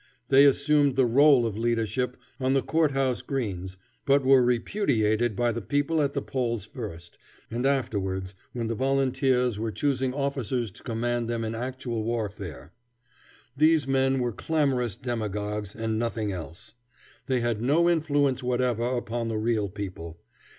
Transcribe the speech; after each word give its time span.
They 0.29 0.45
assumed 0.45 0.95
the 0.95 1.05
rôle 1.07 1.45
of 1.45 1.59
leadership 1.59 2.17
on 2.39 2.53
the 2.53 2.63
court 2.63 2.89
house 2.93 3.21
greens, 3.21 3.77
but 4.03 4.25
were 4.25 4.41
repudiated 4.41 5.35
by 5.35 5.51
the 5.51 5.61
people 5.61 6.01
at 6.01 6.13
the 6.13 6.23
polls 6.23 6.65
first, 6.65 7.19
and 7.51 7.67
afterwards 7.67 8.33
when 8.51 8.65
the 8.65 8.73
volunteers 8.73 9.59
were 9.59 9.71
choosing 9.71 10.11
officers 10.11 10.71
to 10.71 10.81
command 10.81 11.29
them 11.29 11.43
in 11.43 11.53
actual 11.53 12.03
warfare. 12.03 12.73
These 13.55 13.85
men 13.87 14.17
were 14.17 14.31
clamorous 14.33 14.95
demagogues 14.95 15.75
and 15.75 15.99
nothing 15.99 16.31
else. 16.31 16.73
They 17.27 17.41
had 17.41 17.61
no 17.61 17.87
influence 17.87 18.41
whatever 18.41 18.81
upon 18.85 19.27
the 19.27 19.37
real 19.37 19.69
people. 19.69 20.17